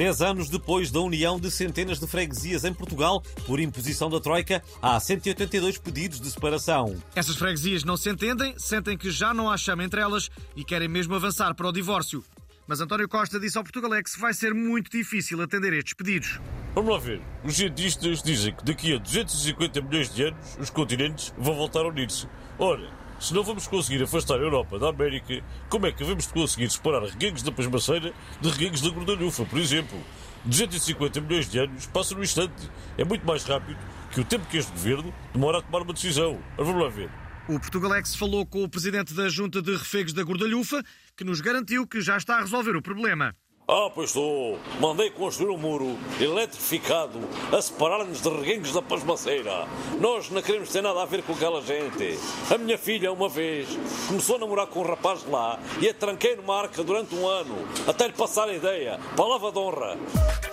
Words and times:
Dez 0.00 0.22
anos 0.22 0.48
depois 0.48 0.90
da 0.90 0.98
união 0.98 1.38
de 1.38 1.50
centenas 1.50 2.00
de 2.00 2.06
freguesias 2.06 2.64
em 2.64 2.72
Portugal, 2.72 3.22
por 3.46 3.60
imposição 3.60 4.08
da 4.08 4.18
Troika, 4.18 4.62
há 4.80 4.98
182 4.98 5.76
pedidos 5.76 6.18
de 6.18 6.30
separação. 6.30 6.96
Essas 7.14 7.36
freguesias 7.36 7.84
não 7.84 7.98
se 7.98 8.08
entendem, 8.08 8.58
sentem 8.58 8.96
que 8.96 9.10
já 9.10 9.34
não 9.34 9.50
há 9.50 9.58
chama 9.58 9.84
entre 9.84 10.00
elas 10.00 10.30
e 10.56 10.64
querem 10.64 10.88
mesmo 10.88 11.14
avançar 11.14 11.54
para 11.54 11.68
o 11.68 11.72
divórcio. 11.72 12.24
Mas 12.66 12.80
António 12.80 13.06
Costa 13.10 13.38
disse 13.38 13.58
ao 13.58 13.62
Portugalex 13.62 14.14
que 14.14 14.20
vai 14.22 14.32
ser 14.32 14.54
muito 14.54 14.90
difícil 14.90 15.42
atender 15.42 15.74
estes 15.74 15.92
pedidos. 15.92 16.40
Vamos 16.74 16.92
lá 16.92 16.98
ver. 16.98 17.20
Os 17.44 17.56
cientistas 17.56 18.22
dizem 18.22 18.54
que 18.54 18.64
daqui 18.64 18.94
a 18.94 18.98
250 18.98 19.82
milhões 19.82 20.14
de 20.14 20.22
anos 20.22 20.56
os 20.58 20.70
continentes 20.70 21.34
vão 21.36 21.54
voltar 21.54 21.80
a 21.80 21.88
unir-se. 21.88 22.26
Ora, 22.58 22.90
se 23.20 23.34
não 23.34 23.44
vamos 23.44 23.68
conseguir 23.68 24.02
afastar 24.02 24.36
a 24.36 24.42
Europa 24.42 24.78
da 24.78 24.88
América, 24.88 25.44
como 25.68 25.86
é 25.86 25.92
que 25.92 26.02
vamos 26.02 26.26
conseguir 26.26 26.70
separar 26.70 27.02
reguengos 27.02 27.42
da 27.42 27.52
pasmaceira 27.52 28.14
de 28.40 28.48
reguengos 28.48 28.80
da 28.80 28.88
gordalhufa, 28.88 29.44
por 29.44 29.58
exemplo? 29.58 30.02
250 30.46 31.20
milhões 31.20 31.48
de 31.48 31.58
anos 31.58 31.86
passam 31.86 32.16
no 32.16 32.24
instante. 32.24 32.70
É 32.96 33.04
muito 33.04 33.26
mais 33.26 33.44
rápido 33.44 33.78
que 34.10 34.20
o 34.20 34.24
tempo 34.24 34.46
que 34.46 34.56
este 34.56 34.72
governo 34.72 35.14
demora 35.34 35.58
a 35.58 35.62
tomar 35.62 35.82
uma 35.82 35.92
decisão. 35.92 36.40
Mas 36.56 36.66
vamos 36.66 36.82
lá 36.82 36.88
ver. 36.88 37.10
O 37.46 37.60
Portugalex 37.60 38.14
falou 38.14 38.46
com 38.46 38.64
o 38.64 38.68
presidente 38.68 39.12
da 39.12 39.28
Junta 39.28 39.60
de 39.60 39.72
Refegos 39.76 40.14
da 40.14 40.22
Gordalhufa, 40.22 40.82
que 41.14 41.24
nos 41.24 41.42
garantiu 41.42 41.86
que 41.86 42.00
já 42.00 42.16
está 42.16 42.38
a 42.38 42.40
resolver 42.40 42.74
o 42.74 42.80
problema. 42.80 43.34
Ah, 43.72 43.88
pois 43.94 44.10
estou. 44.10 44.58
Mandei 44.80 45.10
construir 45.10 45.48
um 45.50 45.56
muro 45.56 45.96
eletrificado 46.20 47.20
a 47.56 47.62
separar-nos 47.62 48.20
de 48.20 48.28
reguengos 48.28 48.72
da 48.72 48.82
pasmaceira. 48.82 49.64
Nós 50.00 50.28
não 50.28 50.42
queremos 50.42 50.70
ter 50.70 50.82
nada 50.82 51.00
a 51.00 51.04
ver 51.04 51.22
com 51.22 51.34
aquela 51.34 51.62
gente. 51.62 52.18
A 52.52 52.58
minha 52.58 52.76
filha, 52.76 53.12
uma 53.12 53.28
vez, 53.28 53.68
começou 54.08 54.34
a 54.34 54.38
namorar 54.40 54.66
com 54.66 54.80
um 54.80 54.86
rapaz 54.88 55.24
lá 55.24 55.56
e 55.80 55.88
a 55.88 55.94
tranquei 55.94 56.34
numa 56.34 56.58
arca 56.58 56.82
durante 56.82 57.14
um 57.14 57.28
ano, 57.28 57.54
até 57.86 58.08
lhe 58.08 58.12
passar 58.12 58.48
a 58.48 58.52
ideia. 58.52 58.98
Palavra 59.16 59.52
de 59.52 59.58
honra. 59.60 60.49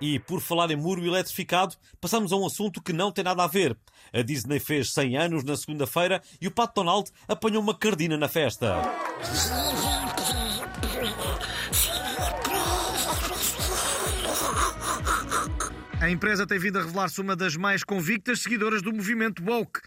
E 0.00 0.18
por 0.18 0.40
falar 0.40 0.70
em 0.70 0.76
muro 0.76 1.04
eletrificado, 1.04 1.76
passamos 2.00 2.32
a 2.32 2.36
um 2.36 2.46
assunto 2.46 2.82
que 2.82 2.92
não 2.92 3.12
tem 3.12 3.22
nada 3.22 3.44
a 3.44 3.46
ver. 3.46 3.76
A 4.12 4.22
Disney 4.22 4.58
fez 4.58 4.92
100 4.92 5.16
anos 5.16 5.44
na 5.44 5.56
segunda-feira 5.56 6.22
e 6.40 6.46
o 6.46 6.50
Pato 6.50 6.80
Donald 6.82 7.10
apanhou 7.28 7.62
uma 7.62 7.76
cardina 7.76 8.16
na 8.16 8.28
festa. 8.28 8.76
A 16.00 16.08
empresa 16.08 16.46
tem 16.46 16.58
vindo 16.58 16.78
a 16.78 16.82
revelar-se 16.82 17.20
uma 17.20 17.36
das 17.36 17.56
mais 17.56 17.84
convictas 17.84 18.40
seguidoras 18.40 18.80
do 18.80 18.92
movimento 18.92 19.44
woke 19.44 19.80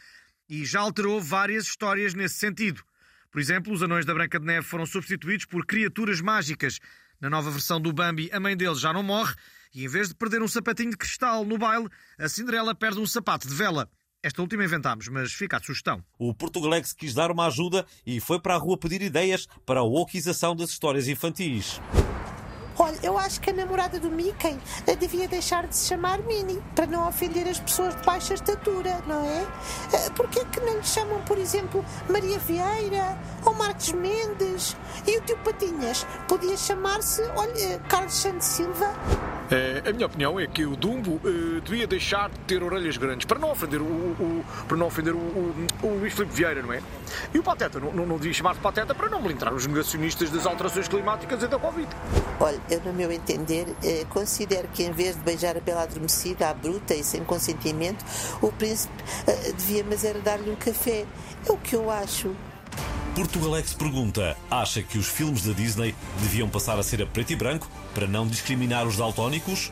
e 0.48 0.64
já 0.64 0.81
alterou 0.81 1.20
várias 1.20 1.66
histórias 1.66 2.14
nesse 2.14 2.36
sentido. 2.36 2.83
Por 3.31 3.42
exemplo, 3.42 3.73
os 3.73 3.81
anões 3.81 4.05
da 4.05 4.14
Branca 4.14 4.39
de 4.39 4.45
Neve 4.45 4.67
foram 4.67 4.86
substituídos 4.86 5.48
por 5.48 5.66
criaturas 5.66 6.22
mágicas. 6.22 6.77
Na 7.24 7.30
nova 7.30 7.50
versão 7.50 7.80
do 7.80 7.94
Bambi, 7.94 8.30
a 8.34 8.38
mãe 8.38 8.54
deles 8.54 8.82
já 8.82 8.92
não 8.92 9.02
morre 9.02 9.34
e 9.74 9.86
em 9.86 9.88
vez 9.88 10.10
de 10.10 10.14
perder 10.14 10.42
um 10.42 10.48
sapatinho 10.48 10.90
de 10.90 10.98
cristal 10.98 11.46
no 11.46 11.58
baile, 11.58 11.88
a 12.20 12.28
Cinderela 12.28 12.76
perde 12.76 13.00
um 13.00 13.08
sapato 13.08 13.48
de 13.48 13.56
vela. 13.56 13.90
Esta 14.22 14.42
última 14.42 14.66
inventámos, 14.66 15.08
mas 15.08 15.32
fica 15.32 15.56
a 15.56 15.64
sugestão. 15.64 16.04
O 16.20 16.34
Portugalex 16.34 16.92
quis 16.92 17.14
dar 17.14 17.32
uma 17.32 17.48
ajuda 17.48 17.86
e 18.06 18.20
foi 18.20 18.42
para 18.42 18.56
a 18.56 18.58
rua 18.58 18.78
pedir 18.78 19.02
ideias 19.02 19.48
para 19.66 19.80
a 19.80 19.84
wokização 19.84 20.54
das 20.54 20.72
histórias 20.72 21.08
infantis. 21.08 21.80
Olha, 22.78 22.98
eu 23.04 23.18
acho 23.18 23.40
que 23.40 23.52
a 23.52 23.54
namorada 23.54 24.00
do 24.00 24.10
Mickey 24.10 24.58
eh, 24.88 24.96
devia 24.96 25.28
deixar 25.28 25.68
de 25.68 25.76
se 25.78 25.88
chamar 25.88 26.20
Minnie, 26.24 26.60
para 26.76 26.88
não 26.88 27.08
ofender 27.08 27.48
as 27.48 27.60
pessoas 27.60 27.96
de 27.96 28.02
baixa 28.04 28.34
estatura, 28.34 29.00
não 29.08 29.24
é? 29.24 29.48
Eh, 29.94 30.10
Porquê 30.16 30.44
que 30.46 30.60
não 30.60 30.78
lhe 30.78 30.84
chamam, 30.84 31.22
por 31.22 31.38
exemplo, 31.38 31.86
Maria 32.10 32.39
Vieira 32.39 33.17
ou 33.45 33.54
Marcos 33.54 33.92
Mendes? 33.94 34.42
O 35.23 35.26
tio 35.26 35.38
Patinhas 35.38 36.06
podia 36.28 36.58
chamar-se, 36.58 37.22
olha, 37.38 37.54
eh, 37.58 37.80
Carlos 37.88 38.14
Santos 38.14 38.45
Silva? 38.45 38.94
Eh, 39.50 39.82
a 39.89 39.94
minha 39.94 40.06
opinião 40.06 40.38
é 40.38 40.45
que 40.48 40.66
o 40.66 40.76
Dumbo 40.76 41.22
eh, 41.23 41.61
devia 41.64 41.88
deixar 41.88 42.30
de 42.30 42.38
ter 42.39 42.61
orelhas 42.61 42.98
grandes 42.98 43.26
para 43.26 43.39
não 43.39 43.50
ofender 43.50 43.82
o, 43.82 43.86
o- 43.86 43.88
o- 44.20 44.45
para 44.67 44.76
não 44.76 44.86
ofender 44.88 45.14
o, 45.14 45.17
o, 45.17 45.67
o 45.82 45.88
Luís 46.00 46.14
Filipe 46.14 46.33
Vieira, 46.36 46.62
não 46.62 46.73
é? 46.73 46.82
E 47.33 47.39
o 47.39 47.44
Pateta 47.44 47.80
não, 47.80 47.94
não, 47.94 48.06
não 48.06 48.17
devia 48.17 48.33
chamar-se 48.33 48.60
Pateta 48.60 48.94
para 48.94 49.08
não 49.08 49.22
blindar 49.22 49.54
os 49.54 49.66
negacionistas 49.66 50.30
das 50.30 50.45
alterações 50.45 50.89
climáticas 50.89 51.42
e 51.42 51.48
da 51.48 51.58
Covid. 51.58 51.88
Olha, 52.42 52.60
eu, 52.70 52.82
no 52.82 52.92
meu 52.92 53.10
entender, 53.10 53.66
eh, 53.82 54.06
considero 54.10 54.67
que 54.73 54.83
em 54.83 54.92
vez 54.92 55.16
de 55.16 55.22
beijar 55.22 55.56
a 55.56 55.62
bela 55.62 55.83
adormecida 55.83 56.50
à 56.50 56.54
bruta 56.54 56.94
e 56.94 57.02
sem 57.02 57.23
consentimento, 57.23 58.04
o 58.42 58.52
príncipe 58.52 58.94
eh, 59.26 59.54
devia, 59.54 59.86
mas 59.89 60.04
era 60.04 60.20
dar-lhe 60.20 60.52
um 60.52 60.56
café. 60.58 61.06
É 61.48 61.52
o 61.52 61.58
que 61.58 61.78
eu 61.78 61.89
acho. 61.89 62.36
Portugalex 63.16 63.76
pergunta: 63.76 64.36
acha 64.50 64.82
que 64.82 64.98
os 64.98 65.08
filmes 65.08 65.44
da 65.44 65.54
Disney 65.54 65.94
deviam 66.20 66.50
passar 66.50 66.80
a 66.80 66.84
ser 66.84 67.02
a 67.02 67.06
preto 67.06 67.32
e 67.32 67.36
branco 67.36 67.70
para 67.94 68.08
não 68.08 68.28
discriminar 68.28 68.88
os 68.88 68.98
daltónicos? 68.98 69.72